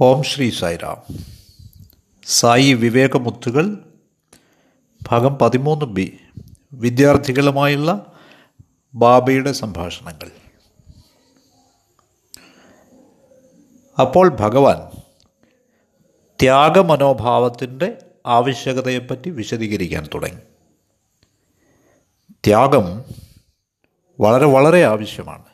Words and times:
ഓം 0.00 0.22
ശ്രീ 0.22 0.50
സായിരാം 0.50 1.16
സായി 2.24 2.72
വിവേകമുത്തുകൾ 2.72 3.92
ഭാഗം 5.02 5.34
പതിമൂന്ന് 5.34 5.84
ബി 5.84 6.18
വിദ്യാർത്ഥികളുമായുള്ള 6.72 8.12
ബാബയുടെ 8.94 9.52
സംഭാഷണങ്ങൾ. 9.52 10.30
അപ്പോൾ 14.00 14.28
ഭഗവാൻ 14.28 15.00
ത്യാഗമനോഭാവത്തിന്റെ 16.40 17.98
ആവശ്യകതയെപ്പറ്റി 18.26 19.30
വിശദീകരിക്കാൻ 19.30 20.06
തുടങ്ങി. 20.14 20.40
ത്യാഗം 22.32 23.04
വളരെ 24.20 24.46
വളരെ 24.46 24.84
ആവശ്യമാണ്. 24.84 25.44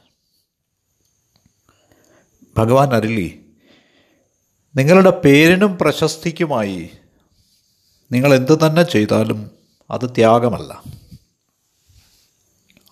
ഭഗവാൻ 2.57 2.95
അരുളി 2.95 3.44
നിങ്ങളുടെ 4.77 5.11
പേരിനും 5.11 5.79
പ്രശസ്തിക്കുമായി 5.79 6.91
നിങ്ങൾ 8.13 8.35
എന്തു 8.35 8.59
തന്നെ 8.67 8.83
ചെയ്താലും 8.83 9.51
അത് 9.91 10.11
ത്യാഗമല്ല. 10.11 10.83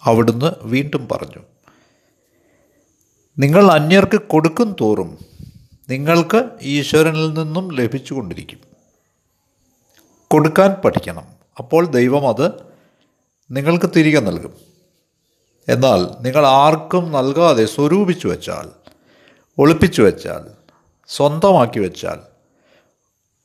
അവിടുന്ന് 0.04 0.52
വീണ്ടും 0.62 1.08
പറഞ്ഞു 1.08 1.42
നിങ്ങൾ 3.38 3.70
അന്യർക്ക് 3.70 4.20
കൊടുക്കും 4.20 4.76
തോറും 4.80 5.18
നിങ്ങൾക്ക് 5.88 6.50
ഈശ്വരനിൽ 6.62 7.32
നിന്നും 7.32 7.72
ലഭിച്ചുകൊണ്ടിരിക്കും. 7.72 8.58
കൊടുക്കാൻ 10.30 10.72
പഠിക്കണം. 10.84 11.24
അപ്പോൾ 11.58 11.86
ദൈവം 11.86 12.28
അത് 12.28 12.50
നിങ്ങൾക്ക് 13.50 13.90
തിരികെ 13.96 14.20
നൽകും. 14.20 14.54
എന്നാൽ 15.68 16.22
നിങ്ങൾ 16.22 16.46
ആർക്കും 16.46 17.12
നൽകാതെ 17.12 17.64
സ്വരൂപിച്ചു 17.64 18.28
വച്ചാൽ 18.28 18.70
ഒളിപ്പിച്ചു 19.58 20.02
വെച്ചാൽ 20.02 20.61
സ്വന്തമാക്കി 21.16 21.78
വെച്ചാൽ 21.78 22.20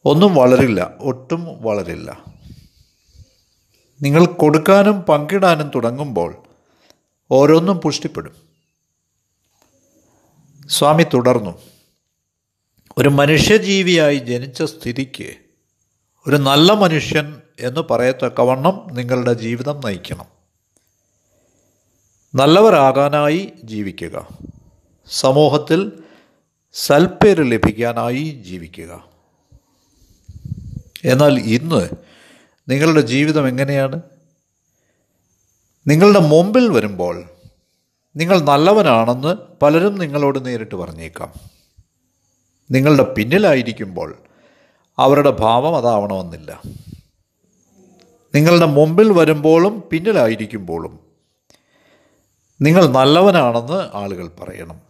ഒന്നും 0.05 0.35
വളരില്ല 0.35 0.93
ഒട്ടും 0.99 1.61
വളരില്ല. 1.61 2.23
നിങ്ങൾ 4.01 4.25
കൊടുക്കാനും 4.25 5.01
പങ്കിടാനും 5.01 5.71
തുടങ്ങുമ്പോൾ 5.75 6.43
ഓരോന്നും 7.31 7.77
പുഷ്ടിപ്പെടും. 7.77 8.35
സ്വാമി 10.67 11.03
തുടർന്നു 11.03 11.57
ഒരു 12.97 13.09
മനുഷ്യജീവിയായി 13.09 14.17
ജനിച്ച 14.17 14.63
സ്ഥിതിക്ക് 14.63 15.33
ഒരു 16.27 16.35
നല്ല 16.35 16.73
മനുഷ്യൻ 16.73 17.41
എന്ന് 17.59 17.81
പറയത്തക്കവണ്ണം 17.81 18.87
നിങ്ങളുടെ 18.91 19.33
ജീവിതം 19.33 19.81
നയിക്കണം. 19.85 20.25
നല്ലവരാകാനായി 22.35 23.51
ജീവിക്കുക. 23.63 24.27
സമൂഹത്തിൽ 25.09 26.03
സൽപ്പേര് 26.73 27.51
ലഭിക്കാനായി 27.51 28.43
ജീവിക്കുക. 28.47 29.07
എന്നാൽ 31.05 31.39
ഇന്ന് 31.39 31.89
നിങ്ങളുടെ 32.69 33.01
ജീവിതം 33.01 33.47
എങ്ങനെയാണ്? 33.47 34.01
നിങ്ങളുടെ 35.87 36.19
മുമ്പിൽ 36.19 36.69
വരുമ്പോൾ 36.69 37.23
നിങ്ങൾ 38.15 38.41
നല്ലവനാണെന്ന് 38.41 39.35
പലരും 39.61 39.95
നിങ്ങളോട് 39.95 40.45
നേരിട്ട് 40.45 40.75
പറഞ്ഞേക്കാം. 40.75 41.33
നിങ്ങളുടെ 42.71 43.03
പിന്നിലായിരിക്കുമ്പോൾ 43.03 44.17
അവരുടെ 44.99 45.29
ഭാവം 45.29 45.77
അതാവണമെന്നില്ല. 45.77 46.61
നിങ്ങളുടെ 48.35 48.65
മുമ്പിൽ 48.65 49.11
വരുമ്പോഴും 49.11 49.83
പിന്നിലായിരിക്കുമ്പോഴും 49.91 50.99
നിങ്ങൾ 52.61 52.85
നല്ലവനാണെന്ന് 52.85 53.97
ആളുകൾ 53.97 54.27
പറയണം. 54.27 54.81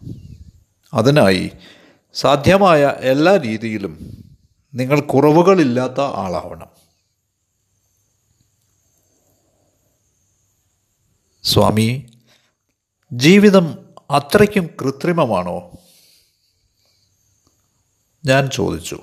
അതിനായി 0.93 1.52
സാധ്യമായ 2.13 2.95
എല്ലാ 2.99 3.35
രീതിയിലും 3.35 4.23
നിങ്ങൾ 4.73 4.99
കുറവുകളില്ലാത്ത 4.99 6.02
ആളാവണം. 6.02 6.67
സ്വാമി 11.44 12.12
ജീവിതം 13.13 13.89
അത്രയ്ക്കും 14.12 14.69
കൃത്രിമമാണോ? 14.81 15.72
ഞാൻ 18.25 18.50
ചോദിച്ചു. 18.50 19.01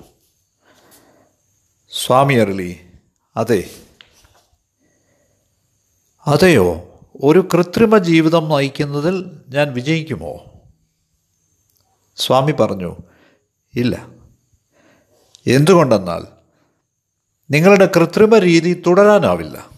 സ്വാമി 2.05 2.33
അരളി 2.33 2.79
അതെ. 3.37 3.69
അതെയോ? 6.27 6.99
ഒരു 7.23 7.49
കൃത്രിമ 7.53 7.97
ജീവിതം 7.97 8.49
നയിക്കുന്നതിൽ 8.49 9.39
ഞാൻ 9.49 9.73
വിജയിക്കുമോ? 9.73 10.54
സ്വാമി 12.15 12.51
പറഞ്ഞു 12.51 12.95
ഇല്ല. 13.75 14.07
എന്തുകൊണ്ടെന്നാൽ 15.47 16.23
നിങ്ങളുടെ 17.51 17.89
കൃത്രിമ 17.95 18.37
രീതി 18.37 18.83
തുടരാനാവില്ല. 18.87 19.69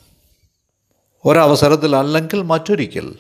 ഒരവസരത്തിൽ 1.26 1.96
അല്ലെങ്കിൽ 1.96 2.42
മറ്റൊരിക്കൽ 2.42 3.16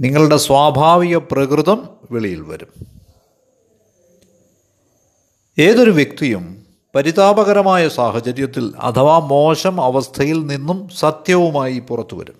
നിങ്ങളുടെ 0.00 0.36
സ്വാഭാവിക 0.36 1.16
പ്രകൃതം 1.16 1.88
വെളിയിൽ 2.10 2.40
വരും. 2.40 2.86
ഏതൊരു 5.58 5.90
വ്യക്തിയും 5.90 6.66
പരിതാപകരമായ 6.94 7.88
സാഹചര്യത്തിൽ 7.88 8.74
അഥവാ 8.78 9.18
മോശം 9.18 9.80
അവസ്ഥയിൽ 9.80 10.46
നിന്നും 10.46 10.88
സത്യവുമായി 10.88 11.78
പുറത്തു 11.78 12.16
വരും. 12.16 12.36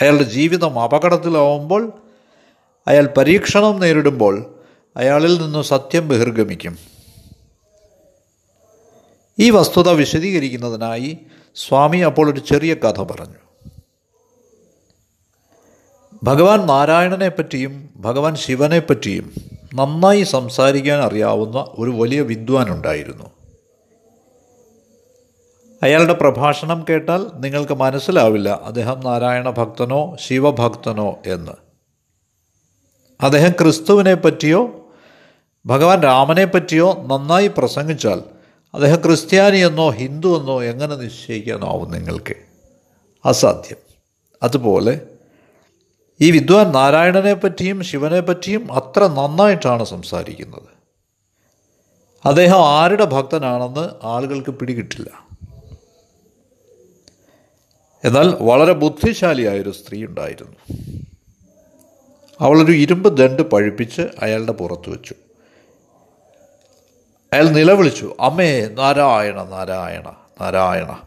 അയാളുടെ 0.00 0.22
ജീവിതം 0.22 0.80
അപകടത്തിലാവുമ്പോൾ 0.80 1.92
അയാൾ 2.86 3.06
പരീക്ഷണം 3.16 3.80
നേരിടുമ്പോൾ 3.80 4.59
അയാളിൽ 4.96 5.42
നിന്നും 5.42 5.64
സത്യം 5.64 6.08
ബഹിർഗമിക്കും. 6.08 6.78
ഈ 9.38 9.50
വസ്തുത 9.50 9.88
വിശദീകരിക്കുന്നതിനായി 9.88 11.18
സ്വാമി 11.54 11.98
അപ്പോൾ 11.98 12.30
ഒരു 12.30 12.40
ചെറിയ 12.40 12.74
കഥ 12.74 13.02
പറഞ്ഞു. 13.02 13.34
ഭഗവാൻ 16.22 16.66
നാരായണനെ 16.66 17.28
പറ്റിയും 17.28 17.90
ഭഗവാൻ 17.96 18.36
ശിവനെ 18.36 18.78
പറ്റിയും 18.78 19.32
നന്നായി 19.74 20.22
സംസാരിക്കാൻ 20.22 21.00
അറിയാവുന്ന 21.00 21.58
ഒരു 21.78 21.90
വലിയ 21.90 22.20
വിദ്വാൻ 22.20 22.70
ഉണ്ടായിരുന്നു 22.70 23.24
അയാളുടെ 25.82 26.12
പ്രഭാഷണം 26.12 26.84
കേട്ടാൽ 26.88 27.26
നിങ്ങൾക്ക് 27.34 27.72
മനസ്സിലാവില്ല 27.72 28.48
അദ്ദേഹം 28.48 29.00
നാരായണ 29.00 29.50
ഭക്തനോ 29.50 30.16
ശിവഭക്തനോ 30.26 31.18
എന്ന്. 31.26 31.52
അദ്ദേഹം 33.22 33.50
ക്രിസ്തുവിനെ 33.50 34.14
പറ്റിയോ 34.14 34.79
ഭഗവാൻ 35.66 36.02
രാമനെ 36.02 36.44
പറ്റിയോ 36.44 37.02
നന്നായി 37.06 37.48
പ്രസംഗിച്ചാൽ 37.48 38.22
അദ്ദേഹം 38.74 39.02
ക്രിസ്ത്യാനിയെന്നോ 39.04 39.90
ഹിന്ദു 39.90 40.40
എന്നോ 40.40 40.62
എങ്ങനെ 40.62 40.96
നിശ്ചയിക്കാനാവും 40.96 41.90
നിങ്ങൾക്ക്? 41.90 42.34
അസാധ്യം. 43.24 43.76
അതുപോലെ 44.42 45.00
ഈ 46.20 46.30
വിദ്വാൻ 46.30 46.72
നാരായണനെ 46.72 47.34
പറ്റിയും 47.34 47.84
ശിവനെ 47.84 48.20
പറ്റിയും 48.20 48.72
അത്ര 48.72 49.06
നന്നായിട്ടാണ് 49.06 49.84
സംസാരിക്കുന്നത്. 49.84 50.80
അദ്ദേഹം 52.24 52.68
ആരുടെ 52.68 53.04
ഭക്തനാണെന്ന് 53.04 53.88
ആളുകൾക്ക് 54.02 54.50
പിടികിട്ടില്ല. 54.50 55.28
എന്നാൽ 58.04 58.36
വളരെ 58.40 58.72
ബുദ്ധിശാലിയായ 58.72 59.60
ഒരു 59.60 59.70
സ്ത്രീ 59.70 60.04
ഉണ്ടായിരുന്നു. 60.04 60.78
അവളൊരു 62.40 62.72
ഇരുമ്പ് 62.72 63.16
ദണ്ട് 63.16 63.42
പഴിപ്പിച്ച് 63.42 64.02
അയാളുടെ 64.18 64.52
പുറത്ത് 64.52 64.90
വെച്ചു. 64.90 65.14
അയാൾ 67.32 67.48
നിലവിളിച്ചു 67.48 68.16
അമ്മേ 68.20 68.66
നാരായണ 68.66 69.42
നാരായണ 69.42 70.08
നാരായണ. 70.40 71.02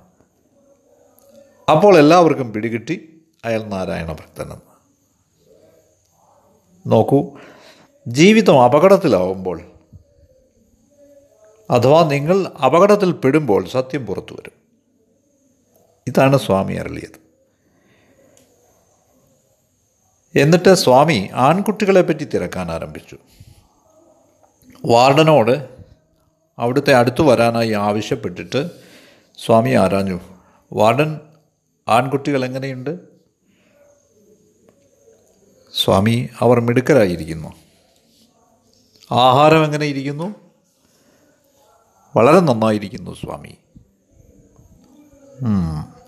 അപ്പോൾ 1.72 1.98
എല്ലാവർക്കും 1.98 2.54
പിടികിട്ടി 2.54 3.24
അയാൾ 3.46 3.64
നാരായണ 3.64 4.12
ഭക്തനെന്ന് 4.12 4.74
നോക്കൂ 6.88 7.32
ജീവിതം 8.08 8.62
അപകടത്തിലാവുമ്പോൾ 8.62 9.62
അഥവാ 11.72 12.10
നിങ്ങൾ 12.10 12.48
അപകടത്തിൽ 12.48 13.12
പെടുമ്പോൾ 13.12 13.68
സത്യം 13.68 14.06
പുറത്തു 14.06 14.34
വരും. 14.34 14.52
ഇതാണ് 16.08 16.38
സ്വാമി 16.38 16.74
അരളിയത്. 16.74 17.24
എന്നിട്ട് 20.40 20.74
സ്വാമി 20.74 21.30
ആൺകുട്ടികളെ 21.34 22.02
പറ്റി 22.02 22.24
തിരക്കാൻ 22.24 22.72
ആരംഭിച്ചു. 22.72 23.18
വാർഡനോട് 24.86 25.73
അവിടുത്തെ 26.60 26.94
അടുത്ത് 26.94 27.22
വരാനായി 27.22 27.72
ആവശ്യപ്പെട്ടിട്ട് 27.72 28.70
സ്വാമി 29.46 29.70
ആരാഞ്ഞു. 29.70 30.20
വാർഡൻ 30.74 31.20
ആൺകുട്ടികൾ 31.88 32.46
എങ്ങനെയുണ്ട്? 32.46 33.00
സ്വാമി 35.74 36.30
അവർ 36.40 36.60
മിടുക്കരായിരിക്കുന്നു. 36.60 37.54
ആഹാരം 39.12 39.66
എങ്ങനെ 39.66 39.86
ഇരിക്കുന്നു? 39.86 40.36
വളരെ 42.16 42.40
നന്നായിരിക്കുന്നു 42.40 43.14
സ്വാമി. 43.14 43.58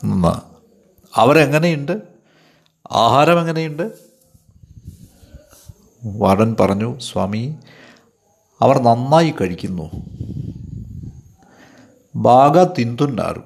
നന്നാ. 0.06 0.42
അവരെങ്ങനെയുണ്ട് 1.16 2.02
ആഹാരം 2.92 3.40
എങ്ങനെയുണ്ട്? 3.40 3.92
വാർഡൻ 6.06 6.56
പറഞ്ഞു 6.60 7.00
സ്വാമി 7.00 7.56
അവർ 8.62 8.78
നന്നായി 8.78 9.34
കഴിക്കുന്നു. 9.42 10.15
ബാഗ 12.16 12.64
തിന്തുന്നാറു 12.64 13.42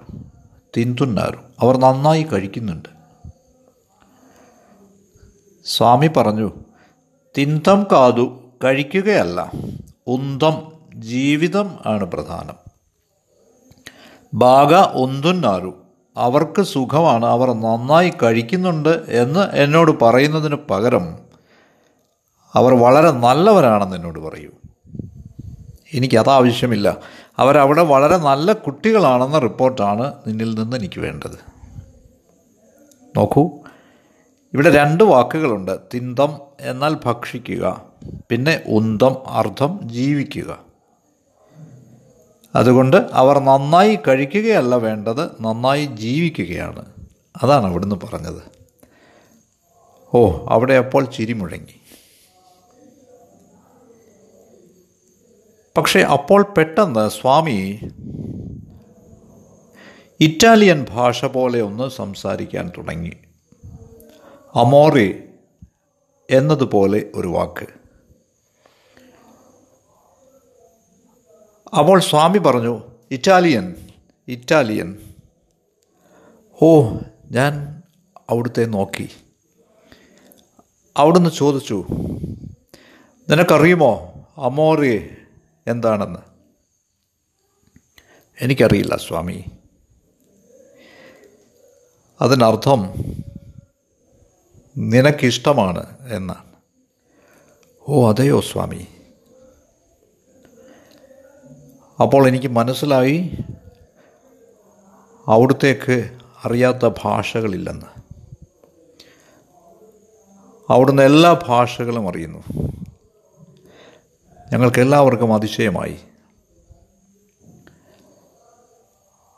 തിന്തുന്നാറു 0.77 1.37
അവർ 1.59 1.77
നന്നായി 1.77 2.23
കഴിക്കുന്നുണ്ട്. 2.23 2.89
സ്വാമി 5.65 6.07
പറഞ്ഞു 6.07 6.51
തിന്തം 7.37 7.83
കാതു 7.91 8.39
കഴിക്കുകയല്ല 8.63 9.51
ഉന്തം 10.07 10.71
ജീവിതം 10.95 11.79
ആണ് 11.85 12.05
പ്രധാനം. 12.05 12.55
ബാഗ 14.33 14.73
ഒന്തുന്നാറു 14.75 15.73
അവർക്ക് 16.17 16.61
സുഖമാണ് 16.61 17.25
അവർ 17.25 17.51
നന്നായി 17.51 18.13
കഴിക്കുന്നുണ്ട് 18.23 19.03
എന്ന് 19.07 19.39
എന്നോട് 19.53 20.03
പറയുന്നതിന് 20.03 20.55
പകരം 20.69 21.19
അവർ 22.53 22.73
വളരെ 22.73 23.11
നല്ലവരാണെന്ന് 23.11 23.95
എന്നോട് 23.95 24.19
പറയൂ. 24.19 24.49
എനിക്കതാവശ്യമില്ല. 25.93 26.97
അവരവിടെ 27.39 27.81
വളരെ 27.81 28.17
നല്ല 28.17 28.53
കുട്ടികളാണെന്ന 28.53 29.39
റിപ്പോർട്ടാണ് 29.39 30.13
നിന്നിൽ 30.27 30.59
നിന്ന് 30.59 30.77
എനിക്ക് 30.77 30.99
വേണ്ടത്. 30.99 31.39
നോക്കൂ 33.17 33.49
ഇവിടെ 34.53 34.69
രണ്ട് 34.69 35.03
വാക്കുകളുണ്ട്. 35.03 35.79
തിന്തം 35.93 36.41
എന്നാൽ 36.61 36.97
ഭക്ഷിക്കുക. 37.05 37.81
പിന്നെ 38.29 38.63
ഉന്തം 38.67 39.15
അർത്ഥം 39.27 39.79
ജീവിക്കുക. 39.83 40.59
അതുകൊണ്ട് 42.55 43.05
അവർ 43.13 43.39
നന്നായി 43.39 43.99
കഴിക്കുകയല്ല 44.07 44.75
വേണ്ടത് 44.75 45.43
നന്നായി 45.43 45.85
ജീവിക്കുകയാണ്. 45.85 46.85
അതാണ് 47.43 47.67
അവിടുന്ന് 47.67 47.95
പറഞ്ഞത്. 47.95 48.43
ഓ 50.13 50.45
അവിടെ 50.49 50.73
അപ്പോൾ 50.73 51.05
ചിരി 51.05 51.33
പക്ഷേ 55.79 55.99
അപ്പോൾ 55.99 56.41
പെട്ടെന്ന് 56.57 57.09
സ്വാമി 57.09 57.79
ഇറ്റാലിയൻ 60.19 60.85
ഭാഷ 60.89 61.25
പോലെ 61.25 61.61
ഒന്ന് 61.61 61.89
സംസാരിക്കാൻ 61.89 62.71
തുടങ്ങി. 62.77 63.11
അമോറി 64.55 65.23
എന്നതുപോലെ 66.29 67.11
ഒരു 67.15 67.27
വാക്ക്. 67.27 67.65
അപ്പോൾ 71.77 71.99
സ്വാമി 71.99 72.37
പറഞ്ഞു 72.37 72.81
ഇറ്റാലിയൻ 73.11 73.75
ഇറ്റാലിയൻ. 74.27 74.97
ഓ 76.61 76.97
ഞാൻ 77.31 77.83
അവിടുത്തെ 78.29 78.65
നോക്കി. 78.65 79.09
അവിടുന്ന് 80.97 81.29
ചോദിച്ചു 81.29 81.85
നിനക്കറിയുമോ 83.29 84.13
അമോറി 84.37 85.18
എന്താണെന്ന്? 85.67 86.19
എനിക്കറിയില്ല 88.41 88.97
സ്വാമി. 88.97 89.45
അതിനർത്ഥം 92.21 92.93
നിനക്കിഷ്ടമാണ് 94.77 95.97
എന്നാണ്. 96.07 96.51
ഓ 97.87 98.09
അതെയോ 98.09 98.41
സ്വാമി? 98.41 98.87
അപ്പോൾ 102.01 102.27
എനിക്ക് 102.27 102.47
മനസ്സിലായി 102.47 103.37
അവിടുത്തേക്ക് 105.27 106.17
അറിയാത്ത 106.45 106.89
ഭാഷകളില്ലെന്ന്. 107.03 107.85
അവിടുന്ന് 110.69 111.03
എല്ലാ 111.03 111.41
ഭാഷകളും 111.47 112.09
അറിയുന്നു. 112.09 112.43
ഞങ്ങൾക്ക് 114.53 114.79
എല്ലാവർക്കും 114.81 115.33
അതിശയമായി. 115.33 115.97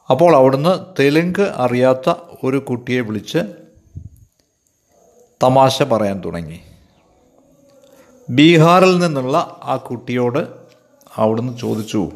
അപ്പോൾ 0.09 0.35
അവിടുന്ന് 0.35 0.73
തെലുങ്ക് 0.99 1.41
അറിയാത്ത 1.41 2.13
ഒരു 2.43 2.57
കുട്ടിയെ 2.57 3.01
വിളിച്ച് 3.01 3.37
തമാശ 5.43 5.83
പറയാൻ 5.83 6.21
തുടങ്ങി. 6.25 6.59
ബീഹാറിൽ 8.29 8.99
നിന്നുള്ള 8.99 9.37
ആ 9.63 9.75
കുട്ടിയോട് 9.75 10.41
അവിടുന്ന് 11.15 11.57
ചോദിച്ചു 11.57 12.11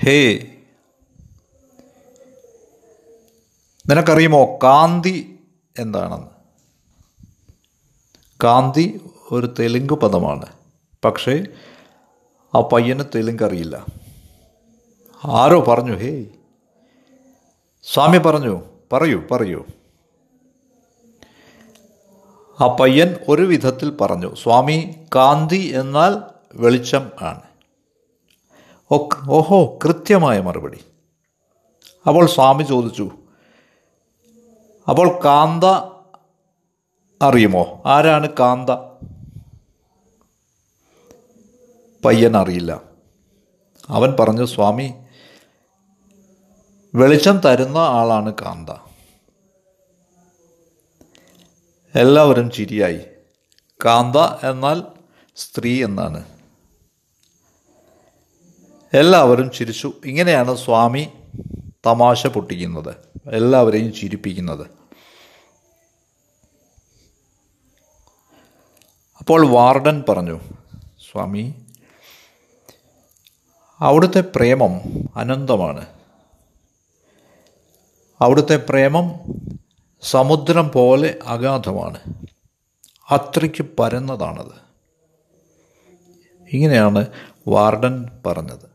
ഹേ 0.00 0.18
നിനക്കറിയുമോ 3.90 4.58
കാന്തി 4.64 5.38
എന്താണെന്ന്? 5.78 6.27
കാന്തി 8.44 9.00
ഒരു 9.32 9.54
തെലുങ്ക് 9.58 9.92
പദമാണ്. 9.92 10.46
പക്ഷേ 11.04 11.44
ആ 12.54 12.60
പയ്യന് 12.60 13.04
തെലുങ്ക് 13.14 13.42
അറിയില്ല. 13.42 13.86
ആരോ 15.24 15.60
പറഞ്ഞു 15.60 15.96
ഹേയ്. 15.96 16.26
സ്വാമി 17.82 18.18
പറഞ്ഞു 18.18 18.62
പറയൂ 18.92 19.22
പറയൂ. 19.30 19.64
ആ 22.60 22.66
പയ്യൻ 22.66 23.16
ഒരു 23.28 23.42
വിധത്തിൽ 23.42 23.90
പറഞ്ഞു 23.90 24.34
സ്വാമി 24.34 24.94
കാന്തി 25.14 25.72
എന്നാൽ 25.74 26.22
വെളിച്ചം 26.54 27.10
ആണ്. 27.20 27.40
ഓഹോ 29.28 29.78
കൃത്യമായ 29.84 30.40
മറുപടി. 30.40 30.78
അപ്പോൾ 32.06 32.26
സ്വാമി 32.26 32.62
ചോദിച്ചു 32.62 33.10
അപ്പോൾ 34.88 35.20
കാന്ത 35.24 35.97
അറിയുമോ? 37.22 37.82
ആരാണ് 37.86 38.28
കാന്ത? 38.40 38.70
പയ്യൻ 42.04 42.36
അറിയില്ല. 42.36 42.80
അവൻ 43.88 44.16
പറഞ്ഞു 44.20 44.44
സ്വാമി 44.44 44.94
വെളിച്ചം 46.94 47.38
തരുന്ന 47.38 47.78
ആളാണ് 47.78 48.34
കാന്ത. 48.34 48.70
എല്ലാവരും 51.94 52.50
ചിരിയായി. 52.50 53.00
കാന്ത 53.84 54.16
എന്നാൽ 54.50 54.82
സ്ത്രീ 55.36 55.84
എന്നാണ്. 55.84 56.24
എല്ലാവരും 58.94 59.50
ചിരിച്ചു. 59.50 59.92
ഇങ്ങനെയാണ് 60.04 60.56
സ്വാമി 60.56 61.12
തമാശ 61.86 62.26
പൊട്ടിക്കുന്നത്. 62.26 62.96
എല്ലാവരെയും 63.26 63.92
ചിരിപ്പിക്കുന്നത്. 63.92 64.66
അപ്പോൾ 69.28 69.46
വാർഡൻ 69.46 70.04
പറഞ്ഞു 70.08 70.40
സ്വാമി 71.12 71.54
അവിടുത്തെ 73.80 74.20
പ്രേമം 74.20 74.80
അനന്തമാണ്. 75.16 75.86
അവിടുത്തെ 78.20 78.56
പ്രേമം 78.56 79.10
സമുദ്രം 80.02 80.70
പോലെ 80.74 81.18
അഗാധമാണ്. 81.26 81.98
അത്രയ്ക്ക് 83.10 83.66
പരന്നതാണത്. 83.78 84.52
ഇങ്ങനെയാണ് 86.52 87.06
വാർഡൻ 87.48 88.22
പറഞ്ഞത്. 88.26 88.70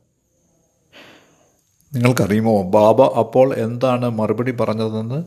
നിങ്ങൾക്കറിയുമോ 1.94 2.64
ബാബ 2.64 3.02
അപ്പോൾ 3.02 3.58
എന്താണ് 3.58 4.10
മറുപടി 4.10 4.52
പറഞ്ഞതെന്ന്? 4.52 5.24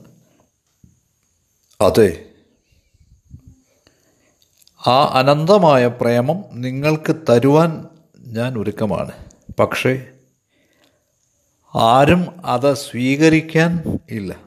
അതെ 1.81 2.25
ആ 4.87 5.11
അനന്തമായ 5.15 5.87
പ്രേമം 5.87 6.45
നിങ്ങൾക്ക് 6.53 7.17
തരുവാൻ 7.29 7.89
ഞാൻ 8.19 8.59
ഒരുക്കമാണ്. 8.59 9.13
പക്ഷേ 9.61 10.07
ആരും 11.75 12.47
അത് 12.47 12.75
സ്വീകരിക്കാൻ 12.75 13.99
ഇല്ല. 14.11 14.41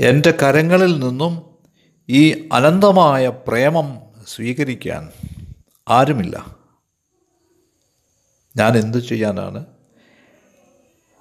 എന്റെ 0.00 0.34
കരങ്ങളിൽ 0.42 0.98
നിന്നും 0.98 1.42
ഈ 2.08 2.48
അനന്തമായ 2.52 3.28
പ്രേമം 3.28 3.98
സ്വീകരിക്കാൻ 4.28 5.10
ആരുമില്ല. 5.88 6.56
ഞാൻ 8.56 8.76
എന്തു 8.76 8.98
ചെയ്യാനാണ്? 8.98 9.66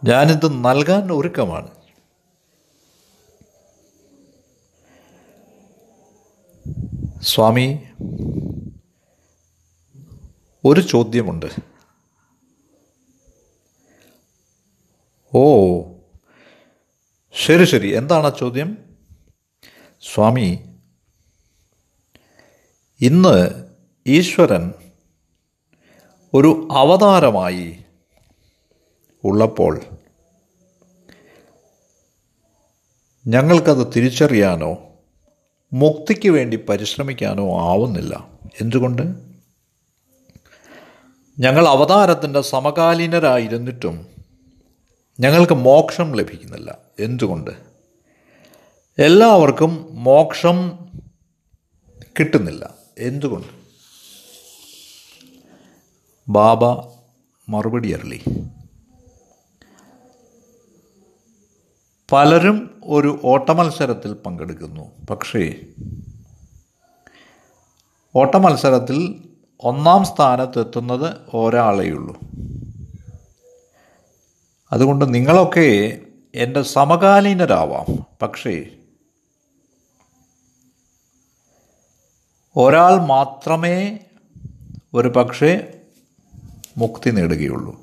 ഞാനിത് 0.04 0.66
നൽകാൻ 0.66 1.12
ഒരുക്കമാണ്. 1.12 1.83
സ്വാമി 7.24 7.80
ഒരു 10.66 10.82
ചോദ്യമുണ്ട്. 10.82 11.46
ഓ 15.36 15.44
ശരി 17.34 17.66
ശരി. 17.66 17.96
എന്താണ് 17.96 18.26
ആ 18.26 18.30
ചോദ്യം? 18.30 18.78
സ്വാമി 20.14 20.78
ഇന്ന് 23.02 23.66
ഈശ്വരൻ 24.08 24.74
ഒരു 26.34 26.68
അവതാരമായി 26.72 27.86
ഉള്ളപ്പോൾ 29.24 29.82
ഞങ്ങൾക്കത് 33.28 33.94
തിരിച്ചറിയാനോ? 33.96 34.93
മുക്തിക്ക് 35.74 36.30
വേണ്ടി 36.30 36.58
പരിശ്രമിക്കാനോ 36.58 37.60
ആവുന്നില്ല. 37.60 38.28
എന്തുകൊണ്ട്? 38.62 39.02
ഞങ്ങൾ 41.40 41.68
അവതാരത്തിന്റെ 41.68 42.42
സമകാലീനരായിരുന്നിട്ടും 42.42 44.08
ഞങ്ങൾക്ക് 45.20 45.54
മോക്ഷം 45.54 46.12
ലഭിക്കുന്നില്ല. 46.12 46.78
എന്തുകൊണ്ട്? 47.00 47.52
എല്ലാവർക്കും 49.00 49.88
മോക്ഷം 49.92 50.80
കിട്ടുന്നില്ല. 52.20 52.74
എന്തുകൊണ്ട്? 52.98 53.48
ബാബ 56.30 56.66
മറുപടി 57.50 57.92
അരളി. 57.92 58.22
പലരും 62.14 62.82
ഒരു 62.84 63.22
ഓട്ടമത്സരത്തിൽ 63.24 64.14
പങ്കെടുക്കുന്നു. 64.14 65.06
പക്ഷേ 65.10 65.56
ഓട്ടമത്സരത്തിൽ 68.16 69.30
ഒന്നാം 69.60 70.06
സ്ഥാനത്തെത്തുന്നത് 70.06 71.14
ഉള്ളൂ 71.88 72.20
അതുകൊണ്ട് 74.72 75.14
നിങ്ങളൊക്കെ 75.14 76.00
എന്റെ 76.36 76.62
സമകാലീനരാവാം. 76.62 78.06
പക്ഷേ 78.22 78.66
ഒരാൾ 82.58 83.06
മാത്രമേ 83.06 84.00
ഒരു 84.94 85.08
പക്ഷേ 85.08 85.80
മുക്തി 86.78 87.10
നേടുകയുള്ളൂ. 87.10 87.82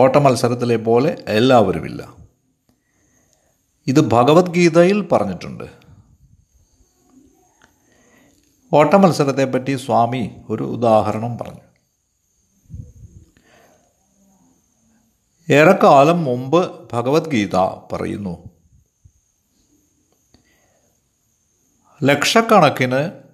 ഓട്ടമത്സരത്തിലെ 0.00 0.76
പോലെ 0.76 1.24
എല്ലാവരുമില്ല. 1.28 2.23
ഇത് 3.86 4.00
ഭഗവത്ഗീതയിൽ 4.00 5.08
പറഞ്ഞിട്ടുണ്ട്. 5.08 5.64
ഓട്ടമത്സരത്തെപ്പറ്റി 8.72 9.76
സ്വാമി 9.76 10.30
ഒരു 10.48 10.62
ഉദാഹരണം 10.62 11.38
പറഞ്ഞു. 11.38 11.60
ഏറെക്കാലം 15.50 16.24
മുമ്പ് 16.24 16.90
ഭഗവത്ഗീത 16.92 17.56
പറയുന്നു. 17.92 18.50
ലക്ഷക്കണക്കിന് 22.02 23.24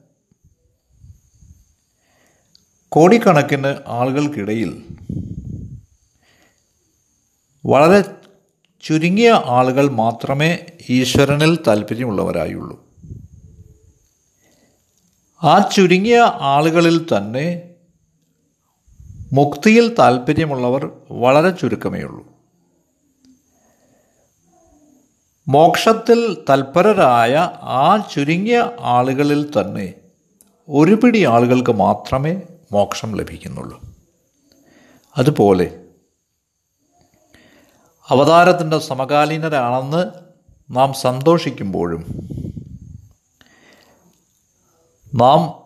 കോടിക്കണക്കിന് 2.89 3.75
ആളുകൾക്കിടയിൽ 3.87 4.99
വളരെ 7.67 8.20
ചുരുങ്ങിയ 8.83 9.31
ആളുകൾ 9.47 9.89
മാത്രമേ 9.89 10.67
ഈശ്വരനിൽ 10.91 11.59
താല്പര്യമുള്ളവരായുള്ളൂ. 11.67 12.77
ആ 15.43 15.71
ചുരുങ്ങിയ 15.75 16.19
ആളുകളിൽ 16.55 17.07
തന്നെ 17.11 17.47
മുക്തിയിൽ 19.33 19.95
താല്പര്യമുള്ളവർ 19.95 20.91
വളരെ 21.11 21.51
ചുരുക്കമേ 21.51 22.03
ഉള്ളൂ 22.03 22.25
മോക്ഷത്തിൽ 25.49 26.21
തൽപരരായ 26.51 27.35
ആ 27.63 28.07
ചുരുങ്ങിയ 28.15 28.59
ആളുകളിൽ 28.81 29.51
തന്നെ 29.57 29.95
ഒരു 30.69 30.95
പിടി 30.95 31.25
ആളുകൾക്ക് 31.25 31.73
മാത്രമേ 31.73 32.43
മോക്ഷം 32.73 33.17
ലഭിക്കുന്നുള്ളൂ. 33.17 33.81
അതുപോലെ 35.19 35.90
അവതാരത്തിന്റെ 38.11 38.79
സമകാലീനരാണെന്ന് 38.79 40.11
നാം 40.71 40.93
സന്തോഷിക്കുമ്പോഴും 40.93 42.29
നാം 45.15 45.61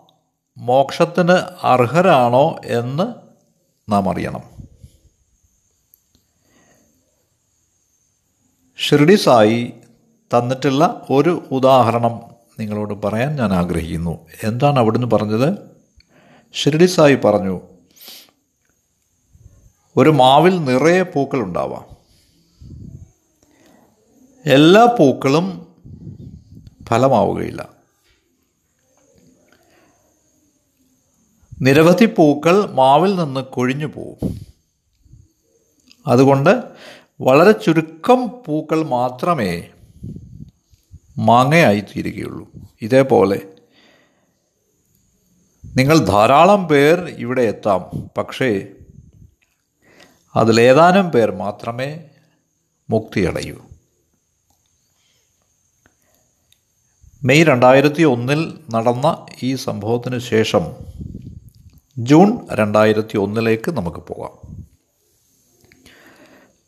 മോക്ഷത്തിന് 0.59 1.67
അർഹരാണോ 1.67 2.61
എന്ന് 2.65 3.15
നാം 3.93 4.11
അറിയണം. 4.11 4.43
ഷിർഡി 8.79 9.15
സായി 9.15 9.73
തന്നിട്ടുള്ള 10.39 11.07
ഒരു 11.11 11.49
ഉദാഹരണം 11.51 12.21
നിങ്ങളോട് 12.61 12.95
പറയാൻ 12.95 13.37
ഞാൻ 13.37 13.53
ആഗ്രഹിക്കുന്നു. 13.53 14.27
എന്താണ് 14.43 14.79
അവിടുന്ന് 14.79 15.11
പറഞ്ഞത്? 15.11 15.59
ഷിർഡി 16.53 16.87
സായി 16.87 17.15
പറഞ്ഞു 17.15 17.61
ഒരു 19.97 20.11
മാവിൽ 20.11 20.65
നിറയെ 20.65 21.03
പൂക്കൾ 21.03 21.41
ഉണ്ടാവാം. 21.41 21.94
എല്ലാ 24.47 24.97
പൂക്കളും 24.99 25.67
ഫലമാവുകയില്ല. 26.85 27.69
നിരവധി 31.63 32.05
പൂക്കൾ 32.05 32.71
മാവിൽ 32.71 33.15
നിന്ന് 33.15 33.41
കൊഴിഞ്ഞു 33.41 33.87
പോവും. 33.87 34.47
അതുകൊണ്ട് 36.07 36.63
വളരെ 37.21 37.53
ചുരുക്കം 37.53 38.29
പൂക്കൾ 38.47 38.87
മാത്രമേ 38.87 39.69
മാങ്ങയായി 41.19 41.81
തീരുകയുള്ളൂ. 41.81 42.51
ഇതേപോലെ 42.83 43.43
നിങ്ങൾ 45.77 45.99
ധാരാളം 45.99 46.69
പേർ 46.69 47.01
ഇവിടെ 47.01 47.43
എത്താം. 47.43 48.11
പക്ഷേ 48.19 48.69
അതിലേതാനും 50.37 51.11
പേർ 51.11 51.31
മാത്രമേ 51.31 52.05
മുക്തിയടയൂ. 52.91 53.74
മെയ് 57.25 57.45
രണ്ടായിരത്തി 57.45 58.03
ഒന്നിൽ 58.03 58.59
നടന്ന 58.71 59.27
ഈ 59.43 59.55
സംഭവത്തിന് 59.55 60.19
ശേഷം 60.19 60.61
ജൂൺ 61.99 62.39
രണ്ടായിരത്തി 62.53 63.17
ഒന്നിലേക്ക് 63.17 63.71
നമുക്ക് 63.71 63.97
പോകാം. 63.97 64.57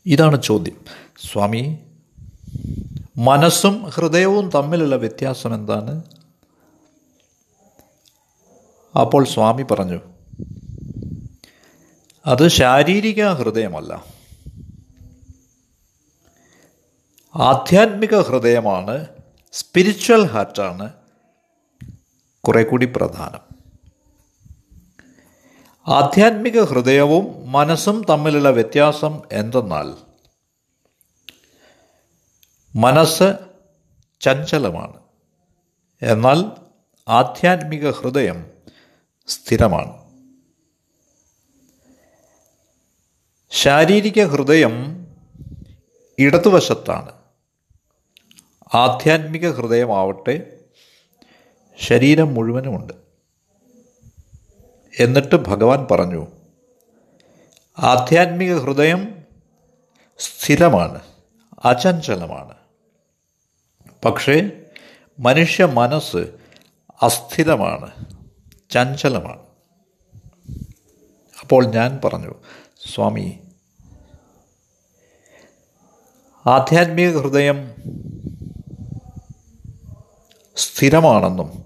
ഇതാണ് 0.05 0.41
ചോദ്യം. 0.41 0.75
സ്വാമി 1.31 1.79
മനസ്സും 3.17 3.83
ഹൃദയവും 3.83 4.49
തമ്മിലുള്ള 4.49 4.95
വ്യത്യാസം 4.95 5.55
എന്താണ്? 5.55 6.01
അപ്പോൾ 9.01 9.25
സ്വാമി 9.25 9.63
പറഞ്ഞു 9.63 9.99
അത് 12.25 12.47
ശാരീരിക 12.47 13.27
ഹൃദയമല്ല. 13.27 14.05
ആധ്യാത്മിക 17.35 18.19
ഹൃദയമാണ് 18.19 19.07
സ്പിരിച്വൽ 19.57 20.25
ഹാർട്ടാണ് 20.25 20.93
കുറെ 22.47 22.63
കൂടി 22.63 22.85
പ്രധാനം. 22.85 23.39
ആധ്യാത്മിക 25.87 26.61
ഹൃദയവും 26.61 27.51
മനസ്സും 27.51 28.05
തമ്മിലുള്ള 28.09 28.49
വ്യത്യാസം 28.49 29.21
എന്തെന്നാൽ 29.31 29.95
മനസ്സ് 32.75 33.33
ചഞ്ചലമാണ്. 34.19 34.99
എന്നാൽ 36.01 36.51
ആധ്യാത്മിക 37.07 37.91
ഹൃദയം 37.91 38.51
സ്ഥിരമാണ്. 39.27 40.07
ശാരീരിക 43.51 44.25
ഹൃദയം 44.25 45.07
ഇടതുവശത്താണ്. 46.19 47.16
ആധ്യാത്മിക 48.73 49.51
ഹൃദയമാവട്ടെ 49.51 50.59
ശരീരം 51.79 52.33
മുഴുവനുമുണ്ട് 52.33 52.93
എന്നിട്ട് 54.99 55.35
ഭഗവാൻ 55.35 55.87
പറഞ്ഞു 55.91 56.27
ആധ്യാത്മിക 57.79 58.57
ഹൃദയം 58.57 59.23
സ്ഥിരമാണ് 60.19 61.01
അചഞ്ചലമാണ്. 61.65 62.55
പക്ഷേ 64.05 64.51
മനുഷ്യ 65.19 65.65
മനസ്സ് 65.65 66.31
അസ്ഥിരമാണ് 67.01 68.05
ചഞ്ചലമാണ്. 68.69 69.47
അപ്പോൾ 71.41 71.65
ഞാൻ 71.65 71.99
പറഞ്ഞു 72.05 72.35
സ്വാമി 72.93 73.39
ആധ്യാത്മിക 76.45 77.17
ഹൃദയം 77.17 77.75
സ്ഥിരമാണെന്നും. 80.57 81.65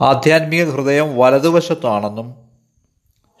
ആധ്യാത്മിക 0.00 0.64
ഹൃദയം 0.70 1.18
വലതുവശത്താണെന്നും 1.18 2.48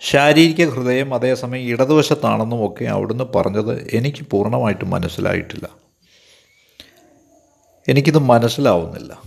ശാരീരിക 0.00 0.68
ഹൃദയം 0.68 1.14
അതേസമയം 1.14 1.62
ഇടതുവശത്താണെന്നും 1.62 2.66
ഒക്കെ 2.66 2.84
അവിടുന്ന് 2.84 3.24
പറഞ്ഞത് 3.24 3.90
എനിക്ക് 3.92 4.26
പൂർണമായിട്ടും 4.30 4.90
മനസ്സിലായിട്ടില്ല. 4.90 5.68
എനിക്കിത് 7.88 8.18
മനസ്സിലാവുന്നില്ല. 8.18 9.22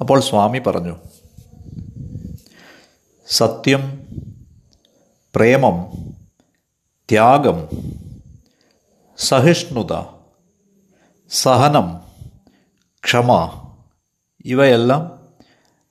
അപ്പോൾ 0.00 0.20
സ്വാമി 0.20 0.58
പറഞ്ഞു 0.58 0.96
സത്യം 3.26 4.06
പ്രേമം 5.34 5.92
ത്യാഗം 7.10 7.68
സഹിഷ്ണുത 9.18 9.92
സഹനം 11.30 12.00
ക്ഷമ 13.04 13.62
ഇവയെല്ലാം 14.44 15.28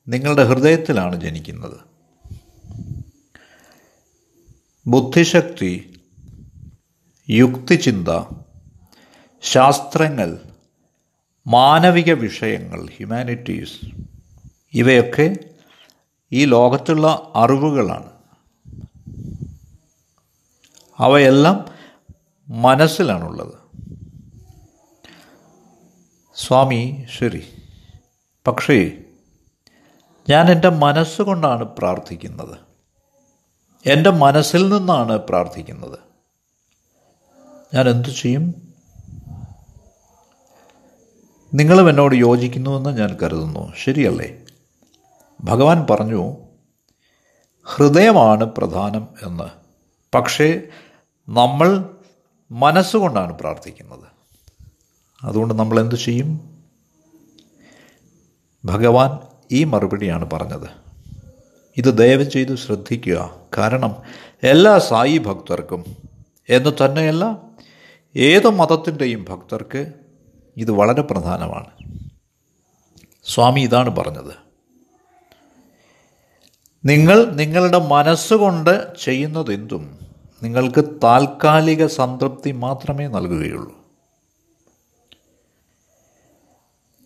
നിങ്ങളുടെ 0.07 0.43
ഹൃദയത്തിലാണ് 0.43 1.21
ജനിക്കുന്നത്. 1.21 1.79
ബുദ്ധിശക്തി 4.87 6.01
യുക്തിചിന്ത 7.29 8.07
ശാസ്ത്രങ്ങൾ 9.41 10.39
മാനവിക 11.47 12.13
വിഷയങ്ങൾ 12.13 12.89
ഹ്യൂമാനിറ്റീസ് 12.97 13.85
ഇവയൊക്കെ 14.73 15.35
ഈ 16.31 16.45
ലോകത്തുള്ള 16.45 17.31
അറിവുകളാണ്. 17.35 18.09
അവയെല്ലാം 20.99 21.74
മനസ്സിലാണുള്ളത്. 22.47 23.53
സ്വാമി 26.35 27.05
ശരി. 27.17 27.43
പക്ഷേ 28.47 28.91
ഞാൻ 30.29 30.51
എന്റെ 30.51 30.69
മനസ്സുകൊണ്ടാണ് 30.69 31.63
പ്രാർത്ഥിക്കുന്നത്. 31.63 32.57
എന്റെ 33.85 34.09
മനസ്സിൽ 34.09 34.69
നിന്നാണ് 34.69 35.17
പ്രാർത്ഥിക്കുന്നത്. 35.17 35.99
ഞാൻ 37.73 37.89
എന്തു 37.89 38.09
ചെയ്യും? 38.09 38.73
നിങ്ങളും 41.53 41.89
എന്നോട് 41.89 42.15
യോജിക്കുന്നുവെന്ന് 42.15 42.97
ഞാൻ 42.97 43.17
കരുതുന്നു. 43.23 43.73
ശരിയല്ലേ? 43.83 44.45
ഭഗവാൻ 45.43 45.87
പറഞ്ഞു 45.89 46.37
ഹൃദയമാണ് 47.63 48.43
പ്രധാനം 48.43 49.07
എന്ന്. 49.23 49.43
പക്ഷേ 50.15 50.61
നമ്മൾ 51.29 51.94
മനസ്സുകൊണ്ടാണ് 52.51 53.39
പ്രാർത്ഥിക്കുന്നത്. 53.39 54.03
അതുകൊണ്ട് 55.23 55.53
നമ്മൾ 55.53 55.79
എന്തു 55.79 55.95
ചെയ്യും? 55.95 56.55
ഭഗവാൻ 58.65 59.19
ഈ 59.51 59.63
മറുപടിയാണ് 59.63 60.31
പറഞ്ഞത്. 60.31 60.69
ഇത് 61.77 61.97
ദയവ് 61.97 62.23
ചെയ്ത് 62.23 62.55
ശ്രദ്ധിക്കുക. 62.55 63.35
കാരണം 63.57 63.95
എല്ലാ 64.43 64.79
സായി 64.79 65.17
ഭക്തർക്കും 65.17 65.85
എന്ന് 66.49 66.85
തന്നെയല്ല 66.85 67.37
ഏത് 68.15 68.49
മതത്തിന്റെയും 68.49 69.25
ഭക്തർക്ക് 69.29 69.93
ഇത് 70.57 70.71
വളരെ 70.71 71.01
പ്രധാനമാണ്. 71.01 71.99
സ്വാമി 73.23 73.61
ഇതാണ് 73.61 73.95
പറഞ്ഞത്. 73.95 74.45
നിങ്ങൾ 76.85 77.25
നിങ്ങളുടെ 77.25 77.79
മനസ്സുകൊണ്ട് 77.79 78.87
ചെയ്യുന്നതെന്തും 79.01 80.04
നിങ്ങൾക്ക് 80.43 80.83
താൽക്കാലിക 81.03 81.85
സംതൃപ്തി 81.85 82.51
മാത്രമേ 82.51 83.07
നൽകുകയുള്ളൂ. 83.07 83.85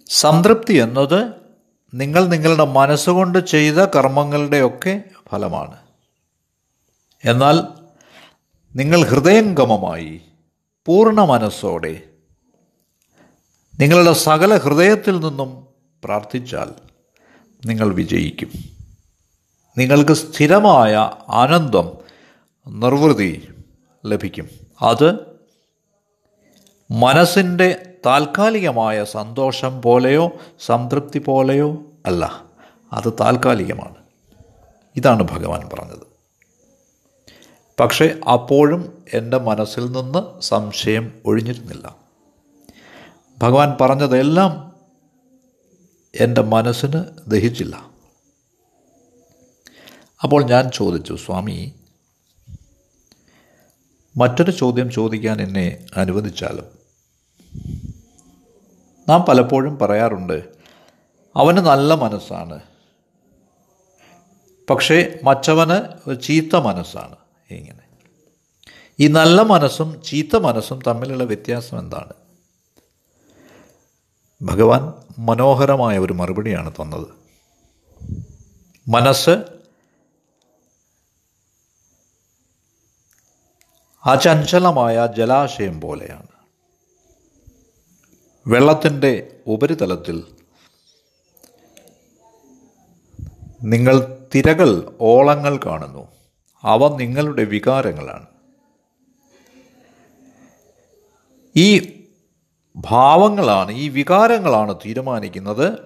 സംതൃപ്തി 0.10 0.74
എന്നത് 0.74 1.34
നിങ്ങൾ 1.94 2.26
നിങ്ങളുടെ 2.26 2.64
മനസ്സുകൊണ്ട് 2.64 3.38
ചെയ്ത 3.46 3.76
കർമ്മങ്ങളുടെയൊക്കെ 3.76 5.04
ഫലമാണ്. 5.30 5.78
എന്നാൽ 7.26 7.64
നിങ്ങൾ 8.76 9.04
ഹൃദയംഗമമായി 9.04 10.22
പൂർണ 10.86 11.22
മനസ്സോടെ 11.22 12.04
നിങ്ങളുടെ 13.80 14.14
സകല 14.14 14.58
ഹൃദയത്തിൽ 14.58 15.20
നിന്നും 15.20 15.68
പ്രാർത്ഥിച്ചാൽ 16.04 16.74
നിങ്ങൾ 17.66 17.94
വിജയിക്കും. 17.94 18.52
നിങ്ങൾക്ക് 19.78 20.14
സ്ഥിരമായ 20.14 21.12
ആനന്ദം 21.30 21.99
നിർവൃതി 22.68 23.48
ലഭിക്കും. 24.06 24.50
അത് 24.82 25.40
മനസ്സിന്റെ 26.92 27.94
താൽക്കാലികമായ 28.06 29.04
സന്തോഷം 29.04 29.82
പോലെയോ 29.82 30.32
സംതൃപ്തി 30.60 31.20
പോലെയോ 31.20 31.84
അല്ല. 32.06 32.44
അത് 32.94 33.14
താൽക്കാലികമാണ്. 33.22 33.96
ഇതാണ് 34.96 35.24
ഭഗവാൻ 35.24 35.70
പറഞ്ഞത്. 35.74 36.10
പക്ഷേ 37.80 38.20
അപ്പോഴും 38.34 39.04
എന്റെ 39.14 39.38
മനസ്സിൽ 39.38 39.92
നിന്ന് 39.92 40.42
സംശയം 40.42 41.22
ഒഴിഞ്ഞിരുന്നില്ല. 41.26 41.96
ഭഗവാൻ 43.38 43.78
പറഞ്ഞതെല്ലാം 43.82 44.76
എന്റെ 46.20 46.42
മനസ്സിന് 46.42 47.04
ദഹിച്ചില്ല. 47.28 47.90
അപ്പോൾ 50.24 50.44
ഞാൻ 50.44 50.70
ചോദിച്ചു 50.70 51.14
സ്വാമി 51.14 51.79
മറ്റൊരു 54.18 54.52
ചോദ്യം 54.52 54.92
ചോദിക്കാൻ 54.92 55.42
എന്നെ 55.42 55.86
അനുവദിച്ചാലും. 55.98 56.66
നാം 59.10 59.22
പലപ്പോഴും 59.22 59.78
പറയാറുണ്ട് 59.78 60.44
അവന് 61.36 61.58
നല്ല 61.58 61.94
മനസ്സാണ്. 61.94 62.60
പക്ഷേ 64.70 65.20
മറ്റവന് 65.24 66.12
ചീത്ത 66.22 66.56
മനസ്സാണ്. 66.56 67.16
ഇങ്ങനെ. 67.52 67.80
ഈ 69.00 69.08
നല്ല 69.08 69.42
മനസ്സും 69.42 70.02
ചീത്ത 70.02 70.36
മനസ്സും 70.36 70.80
തമ്മിലുള്ള 70.88 71.24
വ്യത്യാസം 71.24 71.80
എന്താണ്? 71.80 72.14
ഭഗവാൻ 74.42 74.94
മനോഹരമായ 75.20 75.98
ഒരു 75.98 76.14
മറുപടിയാണ് 76.14 76.72
തന്നത്. 76.72 77.08
മനസ്സ് 78.88 79.59
അചഞ്ചലമായ 84.06 85.08
ജലാശയം 85.18 85.82
പോലെയാണ്. 85.82 86.28
വെള്ളത്തിന്റെ 88.48 89.40
ഉപരിതലത്തിൽ 89.48 90.24
നിങ്ങൾ 93.64 94.28
തിരകൾ 94.36 94.98
ഓളങ്ങൾ 95.02 95.60
കാണുന്നു. 95.66 96.08
അവ 96.62 96.98
നിങ്ങളുടെ 96.98 97.44
വികാരങ്ങളാണ്. 97.44 98.26
ഈ 101.56 102.00
ഭാവങ്ങളാണ് 102.76 103.72
ഈ 103.72 103.90
വികാരങ്ങളാണ് 103.90 104.76
തീരുമാനിക്കുന്നത് 104.76 105.80